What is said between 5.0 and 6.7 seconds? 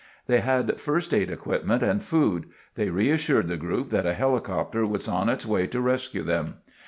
on its way to rescue them.